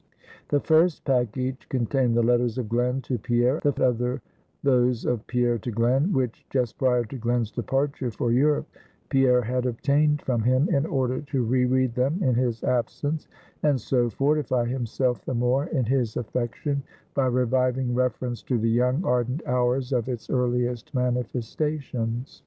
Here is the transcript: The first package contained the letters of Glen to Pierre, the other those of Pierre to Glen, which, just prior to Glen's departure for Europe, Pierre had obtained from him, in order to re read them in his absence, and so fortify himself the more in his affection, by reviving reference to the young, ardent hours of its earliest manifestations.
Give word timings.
The 0.49 0.59
first 0.59 1.05
package 1.05 1.69
contained 1.69 2.15
the 2.17 2.23
letters 2.23 2.57
of 2.57 2.67
Glen 2.67 3.01
to 3.03 3.19
Pierre, 3.19 3.59
the 3.61 3.75
other 3.87 4.23
those 4.63 5.05
of 5.05 5.27
Pierre 5.27 5.59
to 5.59 5.69
Glen, 5.69 6.11
which, 6.11 6.43
just 6.49 6.79
prior 6.79 7.03
to 7.05 7.17
Glen's 7.17 7.51
departure 7.51 8.09
for 8.09 8.31
Europe, 8.31 8.67
Pierre 9.09 9.43
had 9.43 9.67
obtained 9.67 10.23
from 10.23 10.41
him, 10.41 10.67
in 10.69 10.87
order 10.87 11.21
to 11.21 11.43
re 11.43 11.65
read 11.65 11.93
them 11.93 12.17
in 12.23 12.33
his 12.33 12.63
absence, 12.63 13.27
and 13.61 13.79
so 13.79 14.09
fortify 14.09 14.65
himself 14.65 15.23
the 15.23 15.35
more 15.35 15.67
in 15.67 15.85
his 15.85 16.17
affection, 16.17 16.81
by 17.13 17.27
reviving 17.27 17.93
reference 17.93 18.41
to 18.41 18.57
the 18.57 18.71
young, 18.71 19.05
ardent 19.05 19.43
hours 19.45 19.93
of 19.93 20.09
its 20.09 20.31
earliest 20.31 20.91
manifestations. 20.95 22.39